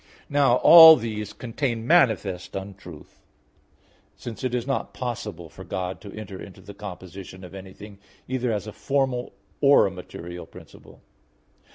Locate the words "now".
0.31-0.55